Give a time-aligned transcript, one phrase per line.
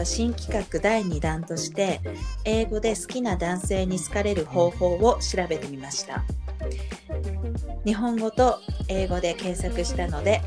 [0.00, 2.00] は新企画第2弾として
[2.44, 6.24] 英語で好きな男性に好かれる方法を調べてみました
[7.84, 10.40] 日本語と英語で検索したので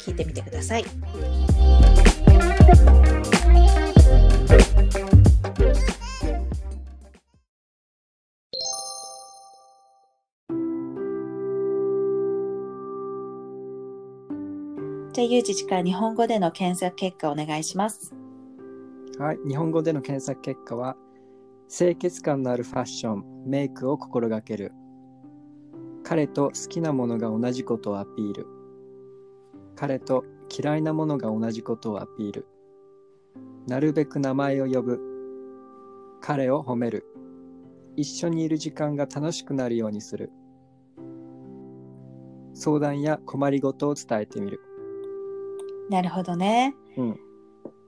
[0.00, 0.84] 聞いてみてください
[15.12, 18.15] じゃあ、ゆうじちから日本語での検索結果お願いします。
[19.18, 20.94] はい、日本語での検索結果は、
[21.68, 24.72] 清潔感のあるファッション、メイクを心がける。
[26.04, 28.46] 彼と好きなものが同じことをアピール。
[29.74, 32.46] 彼と嫌いなものが同じことをアピール。
[33.66, 35.00] なるべく名前を呼ぶ。
[36.20, 37.06] 彼を褒める。
[37.96, 40.30] 一緒にいる時間が楽しくなるようにする。
[42.52, 44.60] 相談や困りごとを伝えてみる。
[45.88, 46.74] なるほどね。
[46.96, 47.20] うん、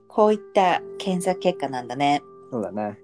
[0.09, 2.21] こういった検索結果なんだね。
[2.51, 2.99] そうだね。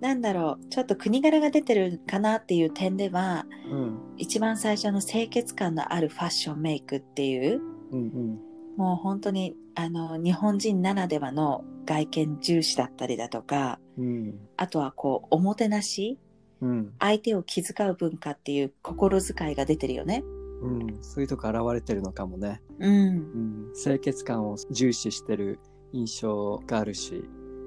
[0.00, 7.60] なんだろう、ちょっと国柄が出てるかなっていう点では、うん、一番最初の清潔感のあるファッションメイクっていう、
[7.90, 8.38] うん、うん。
[8.76, 16.18] もう本当にあの日本人ならではの外見重視だったりだとか、うん、あとはこう、おもてなし、
[16.60, 20.22] うん、相手を気遣う文化っていう心遣いが出てるよね。
[20.62, 22.62] うん、そういうとこ現れてるのかもね。
[22.78, 25.58] うんう、ん、清潔感を重視してる
[25.92, 27.24] 印象があるし、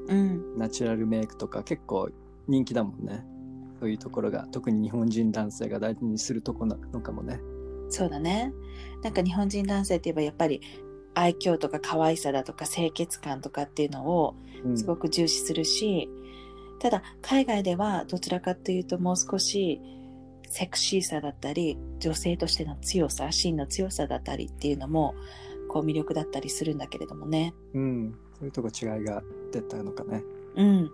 [0.07, 2.09] うん、ナチュラルメイクとか結構
[2.47, 3.25] 人気だもんね。
[3.79, 7.39] そういうところが特に日本人男性が大事にするとこなのかもね。
[7.89, 8.53] そうだね。
[9.03, 10.61] なんか日本人男性って言えばやっぱり
[11.15, 16.09] 愛嬌とか可愛さだとか清潔感とかっていうのをうん、すごく重視するし、
[16.79, 19.79] ただ海外ではどちらかというともう少し
[20.53, 25.15] セクシーさだったり女性としての強さ真の強さだったりっていうのも
[25.67, 27.55] こう魅力だったりするんだけれどもね。
[27.73, 30.23] うん、そういうとこ違いが出たのかね。
[30.55, 30.91] うん。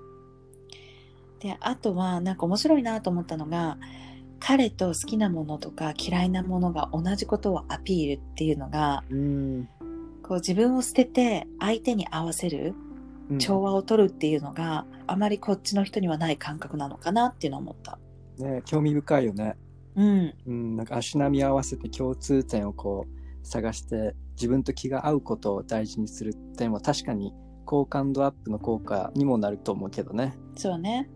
[1.41, 3.77] であとはなんか面白いなと思ったのが
[4.39, 9.69] 彼と好きなものとか嫌いなものが同じことをアピールっていうのがうん、
[10.23, 12.75] こう自分を捨てて相手に合わせる
[13.29, 17.99] うん調和を取るっていうのがあまりこっちの人にはない感覚なのかなっていうのを思った。
[18.39, 19.55] ね、興味深いよね。
[19.95, 27.33] うん、うん、なんか足並み合わせて共通点をこう探して自分と気が合うことを大事にする点は確かに
[27.65, 30.37] 好感度アップの効果にもなると思うけどね。
[30.55, 31.09] そうね。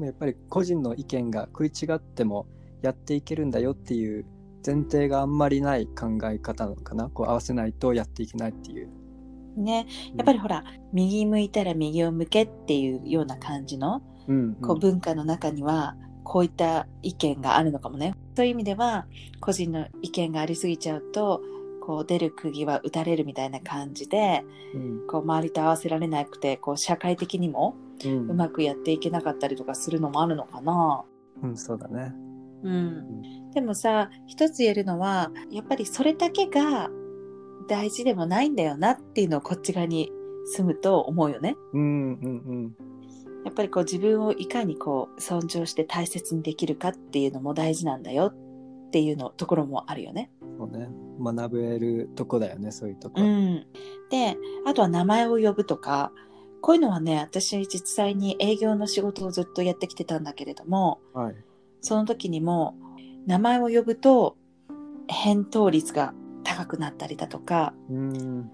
[0.00, 2.46] やっぱり個人の意見が食い違っても
[2.80, 4.24] やっていけるんだよっていう
[4.64, 7.10] 前提があんまりない考え方なのかな。
[7.10, 8.88] こう合わせないとやっていけないっていう。
[9.56, 9.86] ね、
[10.16, 10.64] やっぱりほら、
[10.94, 18.14] 右向いたら右を向けっていうような感じのうん、うん、こう文化の中にはこういった意見があるのかもね。
[18.36, 19.06] そういう意味では
[19.40, 21.42] 個人の意見がありすぎちゃうと
[21.80, 24.44] こう出る釘は打たれるみたいな感じで
[24.74, 27.74] うんこう周りと合わせられなくてこう社会的にも
[28.04, 31.04] うんうまくやっていけなかったりとかするのもあるのかな。
[31.42, 32.14] うん、そうだね。
[32.62, 36.90] うん、でもさ一つ言えるのはやっぱりそれだけが
[37.68, 40.12] 大事でもないんだよなっていうのをこっち側に
[40.44, 41.56] 住むと思うよね。
[41.72, 42.76] うんうん
[43.44, 50.30] やっぱりこう自分をいかにこう尊重して大切にできるかっていうのも大事なんだよっていうのところもあるよね。
[50.40, 50.58] うん。
[50.58, 50.88] そうね。
[51.20, 53.20] 学べるとこだよね、そういうとこ。
[53.20, 53.66] うん、
[54.10, 54.36] で
[54.66, 56.12] あとは名前を呼ぶとか
[56.60, 61.34] こういうのはね私実際に営業の仕事をずっとやってきてたんだけれどもはい。
[61.80, 62.76] その時にも
[63.26, 64.36] 名前を呼ぶと
[65.08, 66.14] 返答率が
[66.44, 68.50] 高くなったりだとかうん。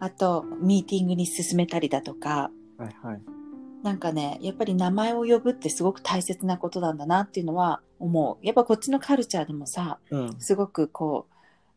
[0.00, 3.37] あとミーティングに進めたりだとかはいはい。
[3.82, 10.36] なんかねやっぱり名前を呼ぶってすごく大切なことなんだなっていうのは思うやっぱこっちのカルチャーでもさうん。
[10.38, 11.26] すごくこ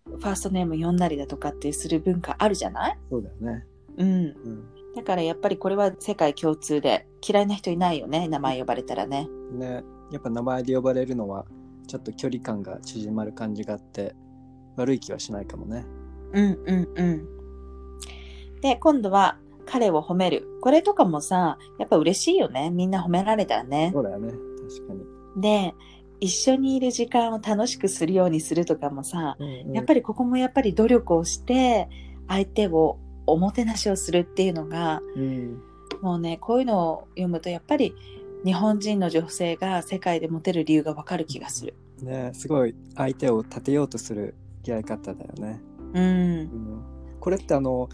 [0.08, 2.98] うファーストネーム呼んだりだとかってする文化あるじゃない？
[3.10, 3.66] そうだよね。
[3.98, 4.64] うんうん。
[4.96, 9.84] だからやっぱりこれは世界共通で嫌いな人いないよね名前呼ばれたらねね。
[10.12, 11.46] やっぱ名前で呼ばれるのは、
[11.88, 14.14] ちょっと距離感が縮まる感じがあって、
[14.76, 15.86] 悪い気はしないかもね。
[16.34, 17.28] うんうんうん
[18.62, 24.32] で今度は彼を褒めるこれとかもさやっぱ嬉しいよねみんな褒められたらねそうだよね。
[24.32, 25.42] 確かに。
[25.42, 25.74] で
[26.20, 31.90] 一緒にいる時間を楽しくするようにするとかもさやっり、ぱりここもやっぱり努力をして
[32.28, 35.62] 相手をおもてなしをするっていうのがうん。
[36.02, 37.96] もうねこういうのを読むとやっぱり
[38.44, 41.76] 日本人の女性が世界でモテる理由がわかる気がする。
[42.02, 44.36] ねすごい相手を立てようとする
[44.66, 45.62] やり方だよね。
[45.94, 46.84] うんう、ん、
[47.20, 47.90] これってあの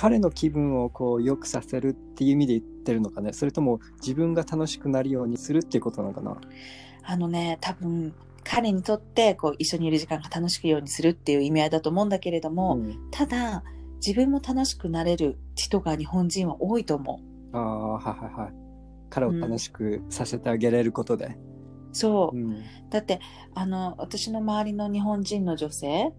[0.00, 3.32] 彼の気分をこう良くさせるっていう意味で言ってるのかね？
[3.32, 6.36] それとも自分が楽しくなるようにするっていうことなのかな？
[7.02, 8.14] あのね多分
[8.44, 13.64] 彼にとってこう一緒にいる時間が楽しくようにするっていう意味合いだと思うんだけれども、うんただ
[13.96, 17.20] 自分も楽しくなれる人が日本人は多いと思
[17.52, 17.56] う。
[17.56, 18.52] ああ、はいはいはい。
[19.10, 21.36] 彼を楽しくさせてあげれることで。
[21.90, 22.40] そうう。
[22.40, 22.62] ん。
[22.90, 23.18] だって、
[23.56, 26.12] あの、私の周りの日本人の女性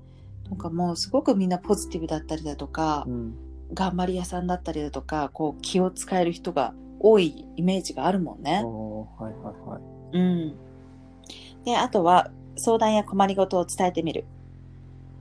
[0.43, 3.33] とかもすごくみんなポジティブだったりだとかう、ん。
[3.73, 8.63] 頑張り屋さんだったりだとか、こう気を使える人が多いイメージがあるもんね。
[8.63, 9.79] はいはいは
[10.13, 10.17] い。
[10.17, 10.55] うん。
[11.63, 14.25] で、あとは相談や困りごとを伝えてみる。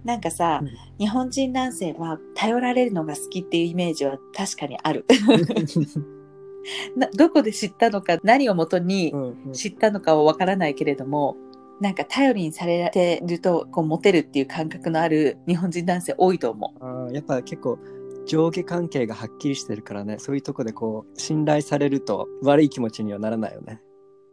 [0.04, 5.04] なんかさ、うん日本人男性は頼られるのが好きっていうイメージは確かにある。
[6.96, 11.36] などこで知ったのか、何をもとにうんうん知ったのかはわからないけれども、
[11.80, 16.84] なんか頼りにされてるとこうモテるっていう感覚のある日本人男性多いと思う。
[16.84, 17.78] あーやっぱ結構
[18.28, 23.80] 上下関係がはっきりしてるからねそういうとこでこう信頼されると悪い気持ちにはならないよね。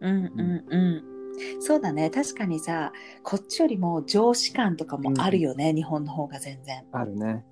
[0.01, 1.61] うんうんうん。
[1.61, 2.09] そうだね。
[2.09, 2.91] 確かにさ、
[3.23, 6.83] こっちよりも上司感とかもあるよね、日本の方が全然。
[6.91, 7.45] あるね。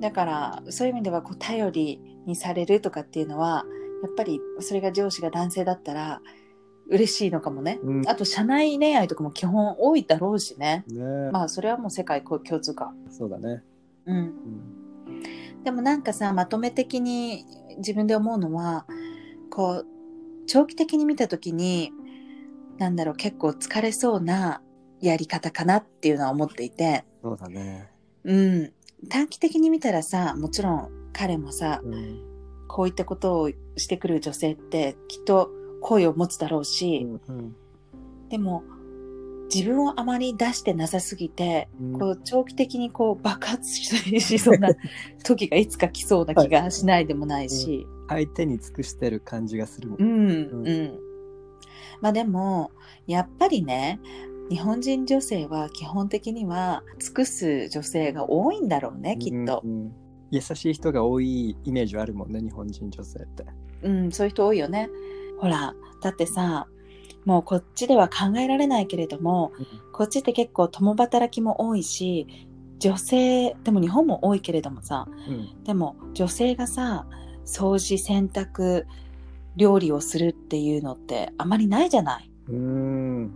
[0.00, 3.64] だから、そういう意味ではこう頼りにされるとかっていうのは、
[4.02, 6.20] やっぱりそれが上司が男性だったら
[6.88, 7.78] 嬉しいのかもね。
[7.82, 10.84] うん、あと、社内恋愛とかも基本多いだろうしね。
[10.88, 12.94] ね、まあ、それはもう世界共通か。
[13.10, 13.62] そうだね。
[14.06, 14.16] うん。
[14.16, 14.85] うん
[15.66, 17.44] でもなんかさ、まとめ的に
[17.78, 18.86] 自分で思うのは、
[19.50, 19.86] こう、
[20.46, 21.90] 長期的に見たときに、
[22.78, 24.62] なんだろう、結構疲れそうな
[25.00, 27.90] やり方かなっていうのは思っていて、そうだね。
[28.22, 28.72] うん。
[29.08, 32.22] 短期的に見たらさ、もちろん彼もさ、うん
[32.68, 37.56] こういったことをしてくる女性ってきっと好を持つだろううし、んうん
[38.28, 38.64] でも
[39.54, 44.70] 自分をあまり出してなさすぎて、うんこう長期的にこう爆発ししそうな
[45.24, 50.02] 時がいつか来そうな気がしないでもないし、 相手に尽くしてる感じがするもん。
[50.02, 50.98] うん、んうん。
[52.00, 52.70] まあでも、
[53.06, 54.00] やっぱりね、
[54.50, 59.66] 日本人女性は基本的には尽くす女性が多いんだろうね、きっとう。
[59.66, 59.92] んうん
[60.30, 63.46] 優しい人が多いイメージはあるもんね、日本人女性って。
[63.82, 64.88] うん、そういう人多いよね。
[65.38, 66.66] ほら、だってさ、
[67.26, 69.52] もうこっちでは考えられないけれども、
[69.92, 72.26] こっちって結構共働きも多いし、
[72.78, 77.06] 女性、でも日本も多いけれどもさ、うんでも女性がさ、
[77.44, 78.84] 掃除、洗濯、
[79.56, 82.30] 料理をするっていうのってあまりないじゃない。
[82.48, 83.32] うーん。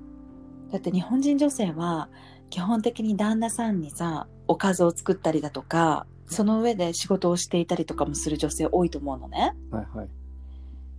[0.70, 2.08] だって日本人女性は
[2.48, 9.56] 基本的に旦那さんにさ、おかずを作ったりだとか、その上で仕事をしていたりとかもする女性多いと思うのね。
[9.72, 10.08] はいはい。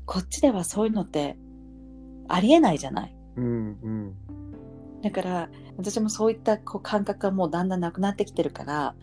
[0.05, 1.37] こっちではそういうのって
[2.33, 3.15] ありえないじゃない。
[3.37, 4.15] うんうん。
[5.01, 8.95] だから私もそういったこう感覚がもうだんだんなくなってきてるから、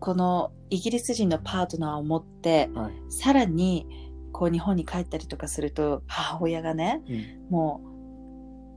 [0.00, 2.92] このイギリス人のパートナーを持って、はい。
[3.12, 3.86] さらに
[4.32, 7.94] こう日本に帰ったりとかすると母親がね、うんもう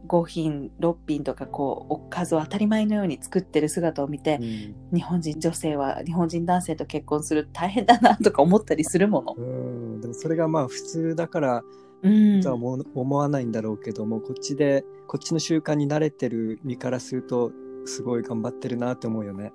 [0.07, 9.35] 5品6品とかこうおかずを当たり前のように作ってる姿を見て、うん日本人女性は日本人男性と結婚すると大変だなとか思ったりするもの。
[9.37, 11.86] うん、でもそれがまあ普通だからうん
[12.41, 12.55] とは
[12.95, 17.51] 思わないんだろうけども、こっちでこっちの習慣に慣れてる身からすると
[17.85, 19.53] すごい頑張ってるなって思うよね。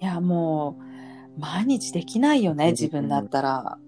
[0.00, 0.78] いやも
[1.36, 3.78] う毎日できないよね自分だったら。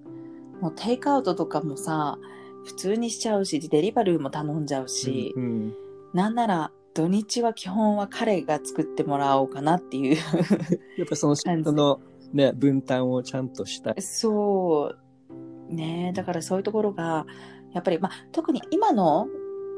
[0.61, 2.19] もうテイクアウトとかもさ
[2.65, 5.75] 普通にしちゃうしデリバリーも頼んじゃうし、うん
[6.15, 10.17] なんなら土日は基本は彼が作ってもらおうかなっていう
[10.97, 12.01] やっぱその仕事の
[12.33, 14.01] ね分担をちゃんとしたい。
[14.01, 14.95] そ
[15.71, 17.27] うねだからそういうところが
[17.75, 19.27] やっぱり、まあ、特に今の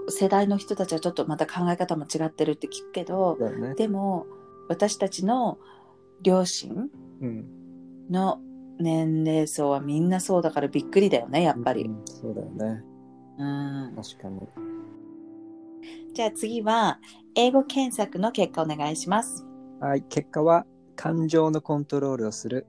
[0.08, 3.74] 世代の人たちはちょっとまた考え方も違ってるって聞くけどね。
[3.74, 4.26] でも
[4.68, 5.58] 私たちの
[6.22, 6.88] 両親
[7.20, 7.46] うん、
[8.10, 8.40] の
[8.78, 11.88] 年齢層はみんなそうだからびっくりだよねやっぱりう。
[11.88, 12.82] んそうだよね。
[13.38, 14.40] うん、確かに。
[16.14, 17.00] じゃあ次は
[17.34, 19.46] 英語検索の結果お願いします。
[19.80, 22.66] はい、結果は感情のコントロールをする。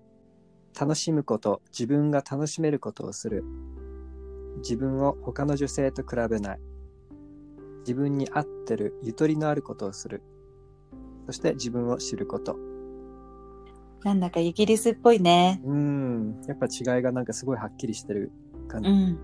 [0.80, 3.44] 楽しむこと、自分が楽しめることをする。
[4.58, 6.60] 自分を他の女性と比べない。
[7.80, 10.22] 自分に合ってるゆとりのあることをする。
[11.26, 12.58] そして自分を知ること。
[14.04, 15.62] なんだかイギリスっぽいね。
[15.66, 18.32] うん、やっぱ違いがなんかすごいはっきりしてる
[18.68, 18.90] 感じ。
[18.90, 19.18] うん。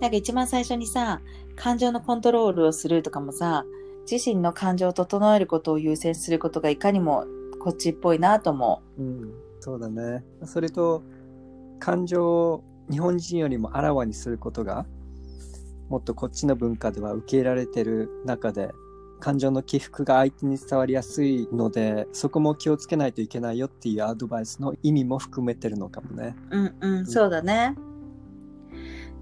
[0.00, 1.20] なんか一番最初にさ、
[1.56, 3.64] 感情のコントロールをするとかもさ、
[4.10, 7.26] 自身の感情を整えることを優先することがいかにも
[7.60, 10.24] こっちっぽいなと思うん、そうだね。
[10.44, 11.02] それと、
[11.78, 14.86] 感情を日本人よりもあらわにすることが、
[15.88, 18.72] もっとこっちの文化では受け入れられてる中で、
[19.20, 26.36] 感情の起伏が相手に伝わりやすいので、そこも気をつけないといけないよっていうアドバイスの意味も含めてるのかもね。
[26.50, 26.58] う。
[26.58, 27.74] うんうん、そうだね。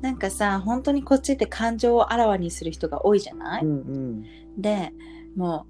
[0.02, 3.75] なんかさ、本当にこっちって感情をあらわにする人が多いじゃない、うんう
[4.58, 4.61] ん。
[4.61, 4.92] で、
[5.35, 5.66] も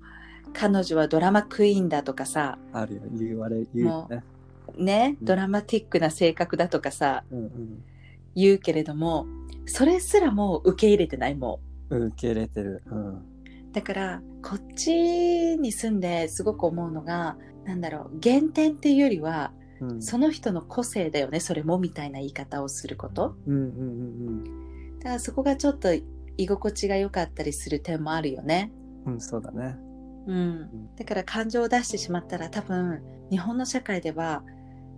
[0.47, 3.03] う、彼女はドラマクイーンだとかさ、あるよ。
[3.13, 4.25] 言われ、言うよね。
[4.77, 7.85] ね、うんドラマティックな性格だとかさ、うんうん
[8.37, 9.27] 言うけれども、
[9.65, 12.03] それすらもう受け入れてないもうん。
[12.09, 12.83] 受け入れてる。
[12.87, 13.09] うん。
[13.09, 13.23] う。
[13.73, 14.93] だから、こっち
[15.59, 20.03] に住んですごく思うのが、なんだろう、減点っていうよりは、うん。
[20.03, 23.37] その人の個性だよね、それもみたいな言い方をすること。
[23.47, 24.67] うんうんうん
[24.99, 25.91] だからそこがちょっと
[26.37, 28.73] 居心地が良かったりする点もあるよね。
[29.05, 29.13] うん。
[29.15, 29.77] うん、そうだね。
[30.27, 30.89] うん。
[30.97, 34.43] だから感情を出してしまったら多分、日本の社会では、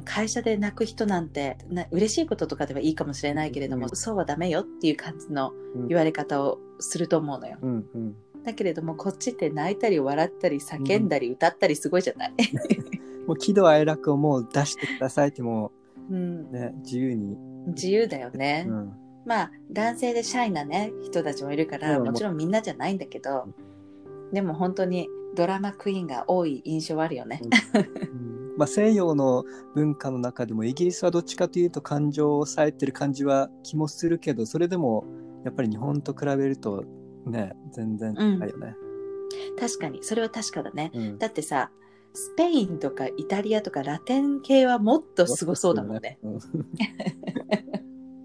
[0.05, 7.59] 会社で泣く人なんてな嬉しいこととかではいいかもしれないけれども、うんそうはダメよっていう感じのうん言われ方をすると思うのよ。
[7.61, 8.17] うんうん。
[8.45, 12.33] だけれどもこっちって泣いたり笑ったり叫んだり歌ったりすごいじゃない、
[13.27, 15.73] もう喜怒哀楽をもう出してくださいっても
[16.11, 17.37] うんう、ね、自由に。
[17.69, 18.67] 自由だよね。
[18.69, 18.93] うん。
[19.27, 23.49] まあ男性でシャイなね人たちもいるから、うんもちろんみんなじゃないんだけど、
[24.33, 27.41] でも本当にドラマクイーンが多い印象はあるよね。
[27.75, 29.45] うん まあ、西洋の
[29.77, 35.05] 文化の中でもイギリスはどっちかというと感情を抑えてる感じは気もするけどそれでも
[35.45, 36.85] やっぱり日本と比べると
[37.25, 38.75] ね全然ないよね。
[39.59, 40.91] 確かにそれは確かだね。
[40.93, 41.71] うんだってさ
[42.15, 46.19] スペインとかイタリアとかラテン系はもっとすごそうだもんね。
[46.25, 46.39] うん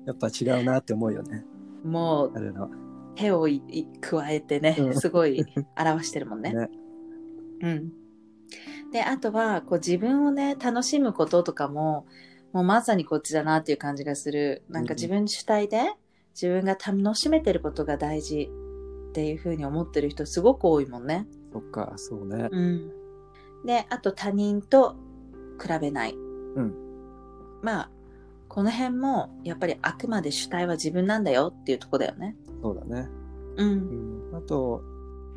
[0.08, 1.46] やっぱ違うなって思うよね。
[1.86, 2.34] もう。
[3.16, 3.48] 手を
[4.02, 5.46] 加えてね、うんすごい
[5.78, 6.52] 表してるもんね。
[6.56, 6.70] ね
[7.62, 8.03] うん。
[8.94, 12.06] で、あとは、こう自分をね、楽しむこととかも、
[12.54, 14.62] もうまさにこっちだなっていう感じがする。
[14.70, 15.96] なんか自分主体で、
[16.36, 18.52] 自分が楽しめてることが大事
[19.10, 21.26] っていうふうに思ってる人すごく多いもんね。
[21.52, 22.50] そっか、そうね。
[22.52, 22.92] うん。
[23.66, 24.96] で、あと他人と
[25.60, 26.14] 比べない。
[26.14, 26.74] うん。
[27.64, 27.90] まあ、
[28.48, 32.36] この辺も、やっぱりあくまで主体は自分なんだよっていうとこだよね。
[32.62, 33.10] そうだね。
[33.58, 33.64] う。
[33.64, 34.84] うんん、あと、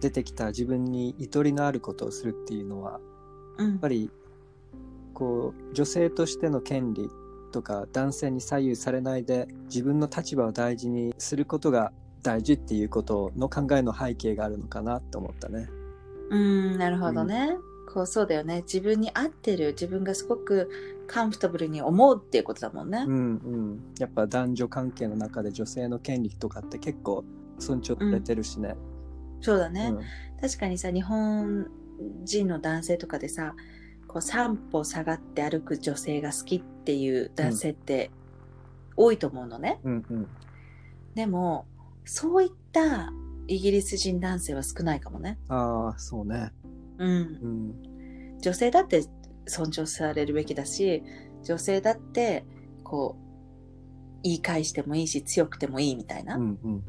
[0.03, 3.16] 出てきた自分にゆとりのあることをするっていうのは、うん
[3.59, 4.11] やっぱり
[5.15, 7.09] こう女性としての権利
[7.53, 15.69] とか男性に左右されないで自分の立場を大事にすることが大事っていうことの考えの背景があるのかなと思ったね。
[16.29, 17.57] うん、なるほどね。
[17.93, 18.63] こうそうだよね。
[18.63, 20.69] 自分に合ってる、自分がすごく
[21.07, 23.11] カンフトブルに思うっていうことだもんねう。
[23.11, 23.81] んうん。
[23.99, 27.25] やっぱ男女関係の中で女性の権利とかって結構
[27.61, 28.77] 尊重されてるしね。
[29.41, 30.01] そうだね、うん
[30.41, 31.71] 確かにさ、日本
[32.25, 33.55] 人の男性とかでさ、
[34.07, 38.11] こう三歩下がって歩く女性が好きっていう男性って
[38.97, 39.81] 多いと思うのね。
[39.85, 40.27] うんうん。
[41.15, 41.67] でも、
[42.05, 43.13] そういった
[43.49, 45.39] イギリス人男性は少ないかもね。
[45.49, 46.53] ああ、そうね。
[46.99, 47.11] うん。
[47.11, 47.15] う
[48.39, 48.39] ん。
[48.41, 49.05] 女性だって
[49.47, 51.03] 尊重されるべきだし、
[51.43, 52.45] 女性だって、
[52.83, 56.37] こう、言い返してもいいし、強くてもいいみたいな。
[56.37, 56.83] うんうん。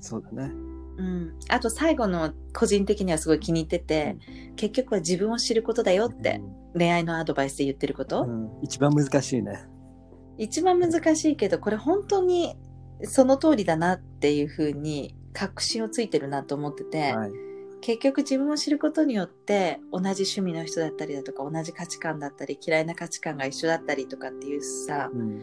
[0.00, 0.65] そうだね。
[0.98, 1.38] うん。
[1.48, 4.16] あと最後の個人的にはすごい気に入ってて、
[4.56, 6.40] 結局は自分を知ることだよって、
[6.74, 8.50] 恋愛のアドバイスで言ってること、うん。
[8.62, 9.66] 一番難しいね。
[10.38, 12.56] 一番難しいけど、これ本当に
[13.02, 17.32] その通りだなっていうふうに確信をついてるなと思ってて、はい。
[17.82, 25.42] 結局自分を知ることによって同じ趣味の人だったりだとか同じ価値観だったり嫌いな価値観が一緒だったりとかっていうさうん。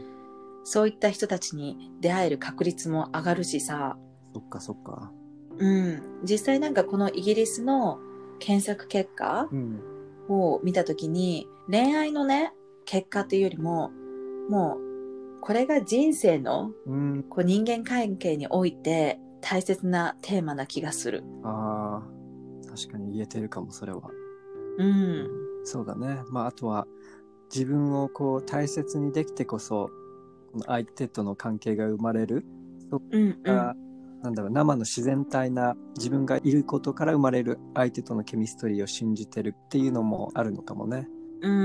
[0.63, 3.97] そういった人たちに出会える確率も上がるしさ、
[4.33, 5.11] そっかそっか。
[5.57, 7.99] うん、実際なんかこのイギリスの
[8.39, 9.79] 検索結果うん。
[10.29, 12.53] を見た時に恋愛のね
[12.85, 13.91] 結果っていうよりも
[14.49, 17.23] もうこれが人生のうん。
[17.29, 21.23] こう人間関係において大切なテーマな気がする。
[21.43, 24.09] ああ、確かに言えてるかも、それは。
[24.77, 25.29] うん、
[25.65, 26.23] そうだね。
[26.29, 26.87] まあ、あとは、
[27.53, 29.89] 自分をこう大切にできてこそ、
[30.53, 32.45] この相手との関係が生まれる。
[32.89, 33.75] そっうん、うんか、
[34.23, 41.07] なんだろう、生の自然体な自分がいることから生まれる相手とのケミストリーを信じてるっていうのもあるのかもね。
[41.41, 41.57] うん、う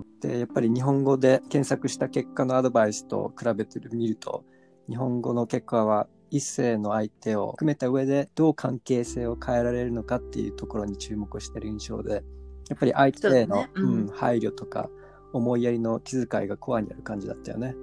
[0.00, 0.06] ん。
[0.20, 4.42] で、やっぱり日本語で検索した結果のアドバイスと比べてみると、
[4.88, 12.24] 日本語の結果は一世の相手を含めた上でどう関係性を変えられるのかっていうところに注目してる印象で、
[12.70, 14.88] やっぱり相手へのねう、うんん配慮とか
[15.34, 17.74] 思いやりの気遣いがコアにある感じだったよね。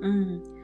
[0.00, 0.57] うん。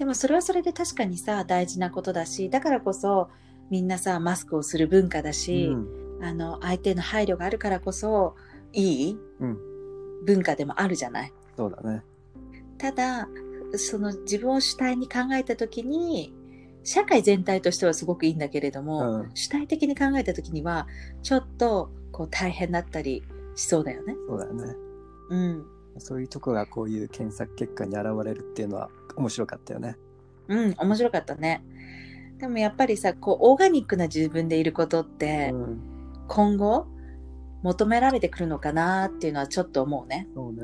[0.00, 3.28] でもそれはそれで確かにさ、大事なことだし、だからこそ
[3.70, 8.34] みんなさ、マスクをする文化だし、うんあの、相手の配慮があるからこそ、
[8.72, 9.18] いい？
[9.40, 9.58] うん
[10.24, 11.32] 文化でもあるじゃない？
[11.56, 12.02] そうだね。
[12.78, 13.28] ただ、
[13.76, 16.34] その自分を主体に考えたときに、
[16.82, 20.88] 社会全体としてはすごくいいんだけれども、うん主体的に考えたときには、
[21.22, 23.22] ちょっとこう大変だったり
[23.54, 24.16] しそうだよね。
[24.26, 24.74] そうだよね。
[25.28, 25.66] うん。
[25.98, 29.96] そういうとこがこういう検索結果に現れるっていうのは面白かったよね。
[30.48, 31.62] うん、面白かったね。
[32.38, 35.80] でもやっぱりさ、こう、オーガニックな自分でいることって、うん。
[36.26, 36.86] 今後、
[37.62, 40.26] 求められてくるのかなっていうのはちょっと思うね。
[40.34, 40.62] そうね。